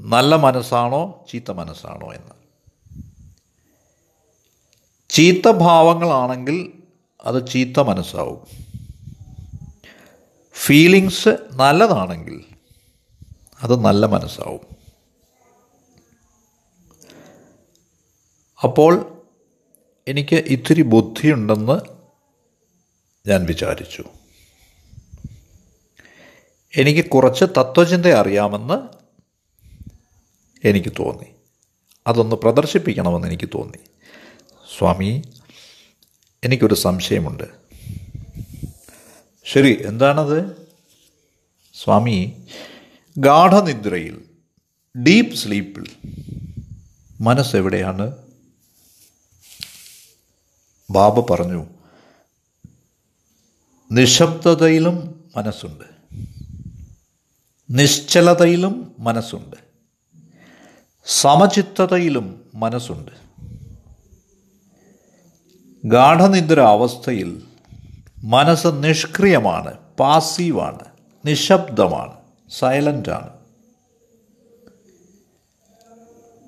നല്ല 0.00 0.36
മനസ്സാണോ 0.36 1.26
ചീത്ത 1.32 1.50
മനസ്സാണോ 1.50 2.12
എന്ന്. 2.12 2.40
ചീത്ത 5.10 5.50
ഭാവങ്ങളാണെങ്കിൽ 5.50 6.79
അത് 7.24 7.50
ചീത്ത 7.50 7.80
മനസ്സാവും. 7.80 8.46
ഫീലിങ്സ് 10.52 11.28
നല്ലതാണെങ്കിൽ 11.52 12.44
അത് 13.62 13.84
നല്ല 13.84 14.06
മനസ്സാവും. 14.06 14.60
അപ്പോൾ 18.64 19.22
എനിക്ക് 20.08 20.36
ഇത്തിരി 20.36 20.82
ബുദ്ധിയുണ്ടെന്ന് 20.82 21.80
ഞാൻ 23.28 23.44
വിചാരിച്ചു. 23.44 24.04
എനിക്ക് 26.76 27.10
കുറച്ച് 27.10 27.44
തത്വചിന്ത 27.44 28.06
അറിയാമെന്ന് 28.06 29.00
എനിക്ക് 30.66 30.92
തോന്നി. 30.98 31.26
അതൊന്ന് 32.06 32.36
പ്രദർശിപ്പിക്കണമെന്ന് 32.36 33.28
എനിക്ക് 33.28 33.48
തോന്നി. 33.54 33.78
സ്വാമി 34.78 35.22
എനിക്കൊരു 36.44 36.74
സംശയമുണ്ട്. 36.74 37.44
ശരി 39.44 39.86
എന്താണത്? 39.86 40.68
സ്വാമി 41.74 42.46
ഗാഠനിദ്രയിൽ 43.18 44.24
ഡീപ്പ് 45.02 45.34
സ്ലീപ്പിൽ 45.34 45.84
മനസ്സെവിടെയാണ് 47.20 48.16
ബാബ 50.90 51.32
പറഞ്ഞു 51.32 51.66
നിശബ്ദതയിലും 53.92 55.24
മനസ്സുണ്ട്. 55.36 55.84
നിശ്ചലതയിലും 57.70 58.94
മനസ്സുണ്ട്. 58.98 59.56
സമചിത്തതയിലും 61.06 62.50
മനസ്സുണ്ട്. 62.54 63.29
ഗാഠനിദ്ര 65.84 66.60
അവസ്ഥയിൽ 66.60 67.42
മനസ്സ് 68.24 68.66
നിഷ്ക്രിയമാണ് 68.72 69.78
പാസീവാണ് 70.00 70.78
നിശബ്ദമാണ് 71.26 72.12
സൈലന്റാണ് 72.50 73.30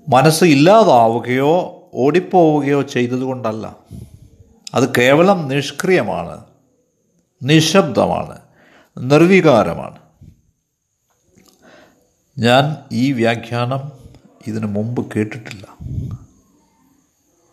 മനസ്സ് 0.09 0.45
ഇല്ലാതാവുകയോ 0.45 1.83
ഓടിപ്പോവുകയോ 1.95 2.83
ചെയ്തതുകൊണ്ടല്ല. 2.83 3.77
അത് 4.75 4.95
കേവലം 4.97 5.49
നിഷ്ക്രിയമാണ് 5.49 6.45
നിശബ്ദമാണ് 7.43 8.41
നിർവികാരമാണ്. 8.99 9.99
ഞാൻ 12.39 12.77
ഈ 12.93 13.13
വ്യാഖ്യാനം 13.13 13.93
ഇതിനു 14.47 14.67
മുമ്പ് 14.67 15.13
കേട്ടിട്ടില്ല. 15.17 15.67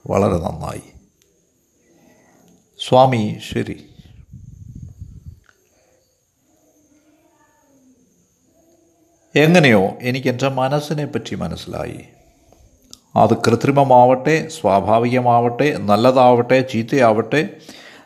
വളരെ 0.07 0.37
നന്നായി. 0.37 0.98
സ്വാമി 2.87 3.39
ശരി 3.51 3.89
എങ്ങനെയോ 9.35 9.89
എനിക്ക് 10.01 10.27
എന്റെ 10.27 10.49
മനസ്സിനെ 10.49 11.05
പറ്റി 11.05 11.35
മനസ്സിലായി. 11.35 11.99
അത് 13.15 13.37
കൃത്രിമമാവട്ടെ 13.37 14.47
സ്വാഭാവികമാവട്ടെ 14.47 15.77
നല്ലതാവട്ടെ 15.77 16.61
ചീത്തയാവട്ടെ 16.61 17.57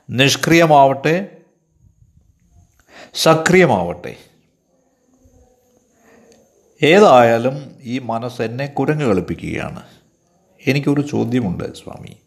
നിഷ്ക്രിയമാവട്ടെ 0.10 1.38
സക്രിയമാവട്ടെ. 3.14 4.16
ഏതായാലും 6.84 7.76
ഈ 7.82 8.00
മനസ്സ് 8.00 8.42
എന്നെ 8.42 8.66
കുരങ്ങ് 8.66 9.06
കളിപ്പിക്കുകയാണ്. 9.06 9.84
എനിക്കൊരു 10.68 11.02
ചോദ്യമുണ്ട് 11.02 11.76
സ്വാമി. 11.76 12.23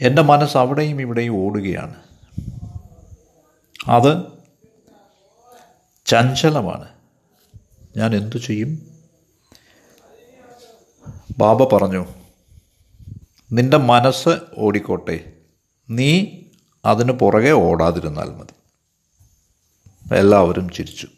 എന്റെ 0.00 0.22
മനസ്സ് 0.22 0.56
അവിടെയും 0.56 1.00
ഇവിടെയും 1.00 1.36
ഓടുകയാണ്. 1.36 2.02
അത് 3.88 4.22
ചഞ്ചലമാണ്. 6.06 6.88
ഞാൻ 7.96 8.14
എന്തു 8.14 8.36
ചെയ്യും? 8.36 8.90
ബാബ 11.38 11.76
പറഞ്ഞു 11.76 12.06
നിന്റെ 13.52 13.76
മനസ്സ് 13.76 14.28
ഓടിക്കോട്ടെ. 14.58 15.32
നീ 15.90 16.42
അതിന് 16.84 17.12
പുറകെ 17.12 17.50
ഓടാതിരുന്നാൽ 17.50 18.30
മതി. 18.30 18.54
എല്ലാവരും 20.14 20.68
ചിരിച്ചു. 20.68 21.08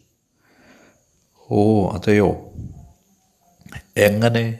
ഓ 1.50 1.88
അതെയോ? 1.90 2.52
എങ്ങനെ? 3.96 4.58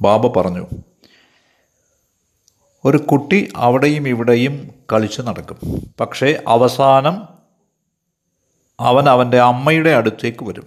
ബാബ 0.00 0.26
പറഞ്ഞു 0.26 0.66
ഒരു 2.84 2.98
കുട്ടി 2.98 3.52
അവിടെയും 3.56 4.08
ഇവിടെയും 4.08 4.74
കളിച്ച് 4.92 5.22
നടക്കും. 5.22 5.90
പക്ഷേ 6.00 6.42
അവസാനം 6.46 7.28
അവൻ 8.80 9.08
അവന്റെ 9.08 9.40
അമ്മയുടെ 9.40 9.90
അടുത്തേക്ക് 9.90 10.44
വരും. 10.44 10.66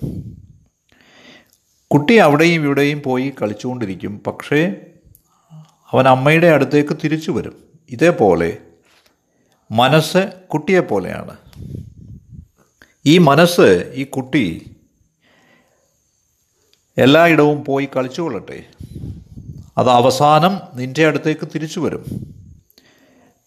കുട്ടി 1.93 2.13
അവിടെയും 2.13 2.63
ഇവിടെയും 2.63 3.01
പോയി 3.05 3.33
കളിച്ചുകൊണ്ടിരിക്കും. 3.41 4.21
പക്ഷേ 4.27 4.75
അവൻ 5.91 6.07
അമ്മയുടെ 6.07 6.47
അടുത്തേക്ക് 6.47 6.97
തിരിച്ചു 7.03 7.31
വരും. 7.31 7.63
ഇതേപോലെ 7.89 8.57
മനസ്സ് 9.71 10.33
കുട്ടിയെപ്പോലെയാണ് 10.53 11.37
ഈ 13.05 13.17
മനസ്സ് 13.17 13.91
ഈ 13.95 14.03
കുട്ടി 14.03 14.75
എല്ലായിടവും 16.97 17.65
പോയി 17.65 17.89
കളിച്ചുകൊള്ളട്ടെ. 17.95 18.63
അത് 19.77 19.89
അവസാനം 19.89 20.61
നിന്റെ 20.73 21.05
അടുത്തേക്ക് 21.05 21.47
തിരിച്ചു 21.55 21.79
വരും. 21.79 22.33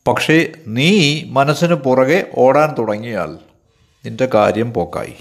പക്ഷേ 0.08 0.52
നീ 0.66 1.22
മനസ്സിന് 1.24 1.74
പുറകെ 1.74 2.30
ഓടാൻ 2.34 2.74
തുടങ്ങിയാൽ 2.78 3.38
നിന്റെ 4.04 4.26
കാര്യം 4.34 4.72
പോക്കായി. 4.72 5.14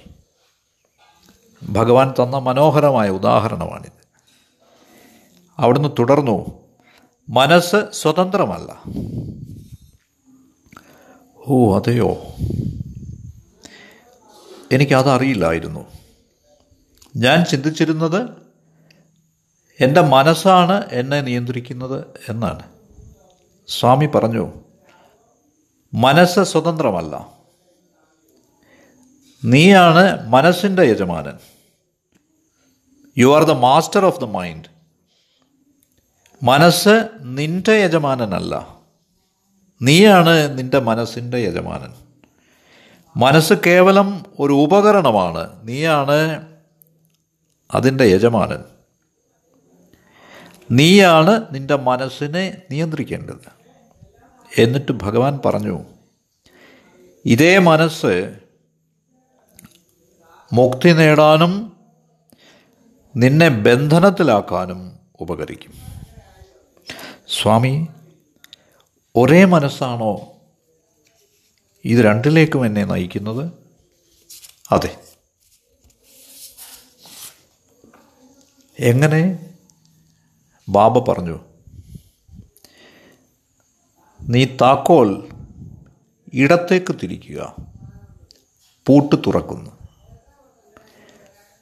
ഭഗവാൻ 1.69 2.11
തന്ന 2.11 2.37
മനോഹരമായ 2.37 3.09
ഉദാഹരണമാണിത്. 3.09 4.05
അവിടുന്ന് 5.57 5.89
തുടർന്നു 5.99 6.67
മനസ്സ് 7.29 7.91
സ്വതന്ത്രമല്ല. 7.93 8.81
ഓ 11.47 11.77
അതെയോ? 11.77 12.17
എനിക്കതറിയില്ലായിരുന്നു. 14.71 15.85
ഞാൻ 17.15 17.45
ചിന്തിച്ചിരുന്നത് 17.45 18.44
എന്റെ 19.79 20.01
മനസ്സാണ് 20.01 20.83
എന്നെ 20.91 21.21
നിയന്ത്രിക്കുന്നത് 21.21 22.05
എന്നാണ്. 22.29 22.63
സ്വാമി 23.67 24.05
പറഞ്ഞു 24.05 24.53
മനസ്സ് 25.93 26.43
സ്വതന്ത്രമല്ല. 26.43 27.33
നീയാണ് 29.45 30.29
മനസ്സിന്റെ 30.29 30.83
യജമാനൻ. 30.83 31.37
You 33.17 33.35
are 33.35 33.43
the 33.43 33.51
master 33.51 34.05
of 34.05 34.21
the 34.21 34.23
mind 34.23 34.65
മനസ്സ് 36.43 37.09
നിന്റെ 37.21 37.71
യജമാനനല്ല. 37.71 38.79
നീയാണ് 39.81 40.57
നിന്റെ 40.57 40.79
മനസ്സിന്റെ 40.79 41.37
യജമാനൻ. 41.37 41.93
മനസ്സ് 43.17 43.53
കേവലം 43.65 44.25
ഒരു 44.39 44.53
ഉപകരണമാണ്. 44.53 45.67
നീയാണ് 45.67 46.47
അതിന്റെ 47.73 48.03
യജമാനൻ. 48.03 48.74
നീയാണ് 50.71 51.41
നിന്റെ 51.51 51.75
മനസ്സിനെ 51.75 52.61
നിയന്ത്രിക്കേണ്ടത്. 52.71 53.55
എന്നിട്ട് 54.57 54.91
ഭഗവാൻ 54.91 55.39
പറഞ്ഞു 55.45 55.85
ഇതേ 57.25 57.57
മനസ്സ് 57.57 58.39
മുക്തി 60.53 60.89
നേടാനും 60.89 61.77
നിന്നെ 63.15 63.49
ബന്ധനത്തിലാക്കാനും 63.49 64.99
ഉപകരിക്കും. 65.19 65.73
സ്വാമി 67.27 67.87
ഒരേ 69.15 69.45
മനസ്സാണോ 69.45 70.31
ഇത് 71.85 71.99
രണ്ടിലേക്കും 71.99 72.65
എന്നെ 72.65 72.85
നയിക്കുന്നത്? 72.85 73.51
അതെ. 74.71 74.97
എങ്ങനെ 78.79 79.54
ബാബ 80.69 81.11
പറഞ്ഞു 81.11 81.39
നീ 84.21 84.45
താക്കോൽ 84.45 85.29
ഇടത്തേക്ക് 86.33 86.95
തിരിക്കുക. 87.03 87.55
പൂട്ട് 88.87 89.15
തുറക്കുന്നു. 89.15 89.71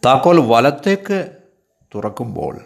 താക്കോൽ 0.06 0.40
വലത്തേക്ക് 0.40 1.38
തുറക്കുമ്പോൾ 1.96 2.62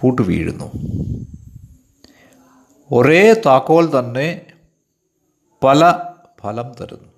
പൂട്ട് 0.00 0.22
വീഴുന്നു. 0.22 0.72
ഒരേ 2.92 3.32
താക്കോൽ 3.46 3.98
തന്നെ 3.98 4.46
പല 5.62 5.92
ഫലം 6.40 6.74
തരുന്നു. 6.80 7.08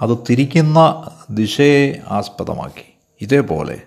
അത് 0.00 0.18
തിരിക്കുന്ന 0.30 1.10
ദിശയെ 1.30 2.02
ആസ്പദമാക്കി. 2.06 2.84
ഇതേപോലെ 3.20 3.82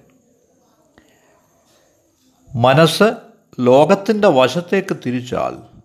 മനസ്സ് 2.56 3.16
ലോകത്തിന്റെ 3.60 4.28
വശത്തേക്ക് 4.28 4.98
തിരിച്ചാൽ 5.06 5.82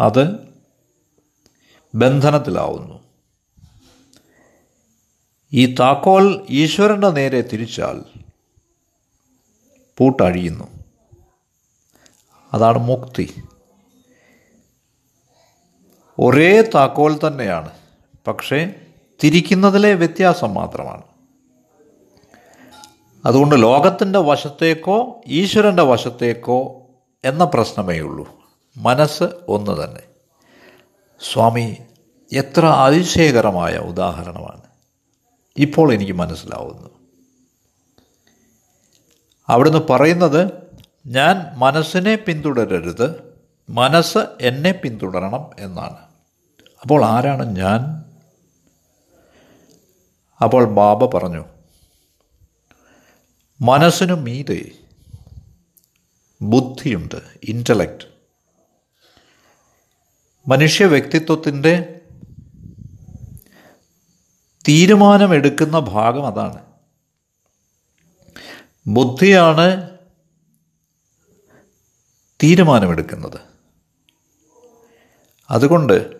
അത് 0.00 0.48
ബന്ധനത്തിലാവുന്നു. 1.94 3.04
ഈ 5.52 5.74
താക്കോൽ 5.74 6.46
ഈശ്വരന്റെ 6.50 7.10
നേരെ 7.10 7.40
തിരിച്ചാൽ 7.40 8.20
പൂട്ടഴിയുന്നു. 9.98 10.84
അതാണ് 12.54 12.78
മുക്തി. 12.78 13.42
ഒരേ 16.18 16.62
താക്കോൽ 16.62 17.18
തന്നെയാണ്. 17.26 17.70
പക്ഷേ 18.26 18.74
തിരിക്കുന്നതിലെ 19.24 19.94
വ്യത്യാസം 19.94 20.54
മാത്രമാണ്. 20.54 21.02
അതുകൊണ്ട് 23.26 23.62
ലോകത്തിന്റെ 23.62 24.18
വശത്തേക്കോ 24.18 25.20
ഈശ്വരന്റെ 25.26 25.82
വശത്തേക്കോ 25.82 26.82
എന്ന 27.24 27.44
പ്രശ്നമേ 27.44 27.98
ഉള്ളൂ 27.98 28.28
മനസ്സ് 28.76 29.24
ഒന്ന് 29.48 29.84
തന്നെ. 29.84 30.00
സ്വാമി 31.32 31.76
എത്ര 32.32 32.66
അതിശയകരമായ 32.66 33.76
ഉദാഹരണമാണ്. 33.76 34.62
ഇപ്പോൾ 35.56 35.92
എനിക്ക് 35.92 36.12
മനസ്സിലാവുന്നു. 36.12 36.90
അവിടുന്ന് 39.48 39.78
പറയുന്നത് 39.90 40.52
ഞാൻ 41.06 41.58
മനസ്സിനെ 41.58 42.16
പിന്തുടരരുത് 42.16 43.38
മനസ്സ് 43.70 44.18
എന്നെ 44.40 44.72
പിന്തുടരണം 44.72 45.50
എന്നാണ്. 45.58 45.98
അപ്പോൾ 46.82 47.04
ആരാണ് 47.04 47.56
ഞാൻ? 47.56 48.04
അപ്പോൾ 50.42 50.64
ബാബ 50.64 51.16
പറഞ്ഞു 51.16 51.44
മനസ്സിനു 53.60 54.14
മീതെ 54.14 54.72
ബുദ്ധിയുണ്ട് 56.42 57.14
ഇന്റലക്റ്റ് 57.42 58.16
മനുഷ്യ 60.48 60.84
വ്യക്തിത്വത്തിന്റെ 60.84 62.00
തീരുമാനമെടുക്കുന്ന 64.68 65.78
ഭാഗം 65.78 66.26
അതാണ്. 66.26 66.62
ബുദ്ധിയാണ് 68.86 69.98
തീരുമാനമെടുക്കുന്നത്. 72.42 73.40
അതുകൊണ്ട് 75.50 76.16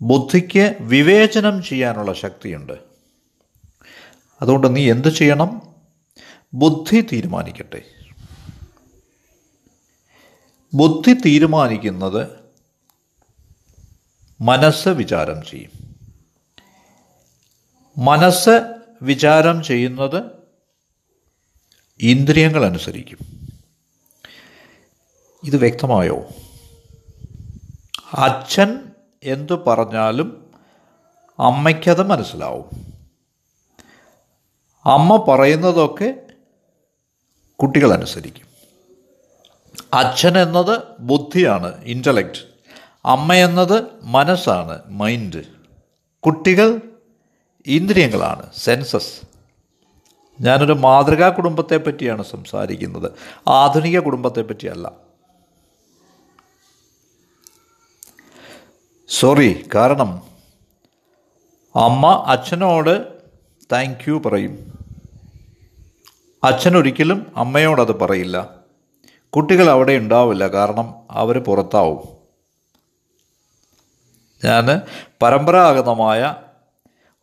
ബുദ്ധിക്ക് 0.00 0.76
വിവേചനം 0.80 1.62
ചെയ്യാനുള്ള 1.62 2.12
ശക്തിയുണ്ട്. 2.12 2.72
അതുകൊണ്ട് 4.42 4.76
നീ 4.76 4.90
എന്ത് 4.90 5.08
ചെയ്യണം? 5.08 5.69
ബുദ്ധി 6.54 7.00
തീരുമാനിക്കട്ടെ. 7.00 7.82
ബുദ്ധി 10.74 11.12
തീരുമാനിക്കുന്നത് 11.12 12.28
മനസ്സ് 14.40 14.88
വിചാരം 14.88 15.42
ചെയ്യും. 15.42 15.96
മനസ്സ് 17.98 18.74
വിചാരം 19.02 19.62
ചെയ്യുന്നത് 19.62 20.22
ഇന്ദ്രിയങ്ങൾ 22.00 22.64
അനുസരിക്കും. 22.64 23.18
ഇത് 25.44 25.56
വ്യക്തമായോ? 25.56 26.28
അച്ഛൻ 28.12 28.92
എന്തു 29.22 29.54
പറഞ്ഞാലും 29.66 30.52
അമ്മയ്ക്കത് 31.38 32.06
മനസ്സിലാവും. 32.06 32.94
അമ്മ 34.84 35.16
പറയുന്നതൊക്കെ 35.16 36.29
കുട്ടികൾ 37.62 37.92
അനുസരിക്കും. 37.92 38.46
അച്ഛൻ 39.94 40.38
എന്നത് 40.38 40.82
ബുദ്ധിയാണ് 41.00 41.84
ഇന്റലക്റ്റ് 41.84 42.40
അമ്മ 43.04 43.34
എന്നത് 43.34 43.84
മനസ്സാണ് 44.02 44.82
മൈൻഡ് 44.86 45.44
കുട്ടികൾ 46.22 46.80
ഇന്ദ്രിയങ്ങളാണ് 47.66 48.50
സെൻസസ് 48.56 49.20
ഞാനൊരു 50.40 50.72
മാതൃകാ 50.72 51.28
കുടുംബത്തെ 51.28 51.76
പറ്റിയാണ് 51.76 52.22
സംസാരിക്കുന്നത്. 52.22 53.12
ആധുനിക 53.48 53.98
കുടുംബത്തെ 53.98 54.42
പറ്റിയല്ല. 54.42 54.92
സോറി 59.08 59.68
കാരണം 59.74 60.22
അമ്മ 61.76 62.24
അച്ഛനോട് 62.26 63.08
താങ്ക് 63.72 64.10
യു 64.10 64.22
പറയും. 64.26 64.79
അച്ഛൻ 66.44 66.76
ഒരിക്കലും 66.76 67.32
അമ്മയോടത് 67.36 67.98
പറയില്ല. 67.98 68.54
കുട്ടികൾ 69.30 69.70
അവിടെ 69.70 69.92
ഉണ്ടാവില്ല 69.92 70.48
കാരണം 70.48 70.94
അവർ 71.10 71.38
പുറത്താവും. 71.38 72.08
ഞാൻ 74.44 74.80
പരമ്പരാഗതമായ 75.22 76.34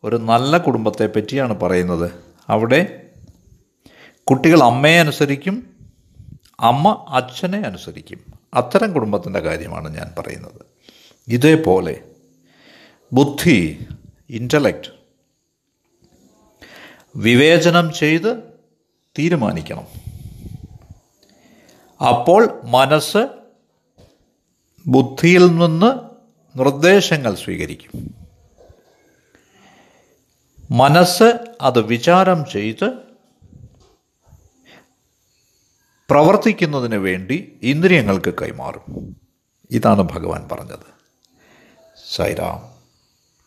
ഒരു 0.04 0.16
നല്ല 0.16 0.58
കുടുംബത്തെ 0.58 1.06
പറ്റിയാണ് 1.06 1.60
പറയുന്നത്. 1.60 2.10
അവിടെ 2.48 3.10
കുട്ടികൾ 4.24 4.62
അമ്മയെ 4.62 5.00
അനുസരിക്കും 5.00 5.76
അമ്മ 6.60 7.06
അച്ഛനെ 7.08 7.58
അനുസരിക്കും. 7.58 8.20
അത്തരം 8.54 8.92
കുടുംബത്തിന്റെ 8.92 9.40
കാര്യമാണ് 9.40 9.96
ഞാൻ 9.96 10.14
പറയുന്നത്. 10.18 10.66
ഇതേപോലെ 11.28 12.00
ബുദ്ധി 13.12 13.86
ഇന്റലക്റ്റ് 14.30 14.90
വിവേചനം 17.16 17.92
ചെയ്ത് 17.92 18.47
തീരുമാനിക്കണം. 19.18 19.86
അപ്പോൾ 22.08 22.60
മനസ്സ് 22.64 23.28
ബുദ്ധിയിൽ 24.86 25.46
നിന്ന് 25.46 26.08
നിർദ്ദേശങ്ങൾ 26.58 27.34
സ്വീകരിക്കും. 27.34 28.14
മനസ്സ് 30.70 31.56
അത് 31.60 31.80
വിചാരം 31.80 32.44
ചെയ്ത് 32.52 32.94
പ്രവർത്തിക്കുന്നതിന് 36.10 36.94
വേണ്ടി 36.94 37.58
ഇന്ദ്രിയങ്ങൾക്ക് 37.62 38.34
കൈമാറും. 38.34 39.16
ഇതാണ് 39.70 40.02
ഭഗവാൻ 40.02 40.48
പറഞ്ഞത്. 40.52 40.98
സൈറാം 42.16 42.77